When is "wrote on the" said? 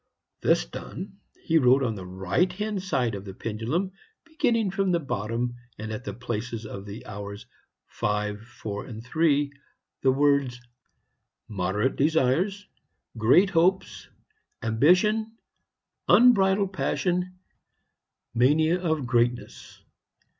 1.59-2.07